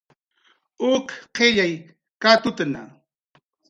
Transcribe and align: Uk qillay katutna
Uk 0.91 1.07
qillay 1.35 1.73
katutna 2.21 2.81